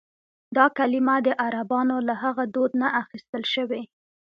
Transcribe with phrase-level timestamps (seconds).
[0.57, 3.81] دا کلیمه د عربانو له هغه دود نه اخیستل شوې.